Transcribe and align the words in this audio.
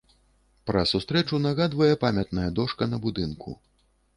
Пра 0.69 0.81
сустрэчу 0.91 1.39
нагадвае 1.43 1.91
памятная 2.07 2.49
дошка 2.61 2.83
на 2.93 3.03
будынку. 3.05 3.55